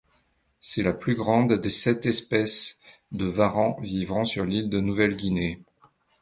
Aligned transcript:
C'est 0.61 0.81
la 0.81 0.93
plus 0.93 1.13
grande 1.13 1.53
des 1.53 1.69
sept 1.69 2.07
espèces 2.07 2.79
de 3.11 3.25
varans 3.25 3.77
vivant 3.81 4.25
sur 4.25 4.45
l'île 4.45 4.67
de 4.67 4.79
Nouvelle-Guinée. 4.79 5.61